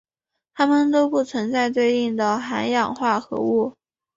[0.55, 3.73] 它们都不存在对应的含氧化合物。